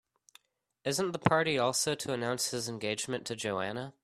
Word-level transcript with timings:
Isn't 0.83 1.11
the 1.11 1.19
party 1.19 1.59
also 1.59 1.93
to 1.93 2.11
announce 2.11 2.49
his 2.49 2.67
engagement 2.67 3.23
to 3.27 3.35
Joanna? 3.35 3.93